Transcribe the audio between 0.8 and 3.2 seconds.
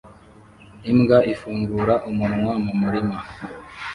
Imbwa ifungura umunwa mu murima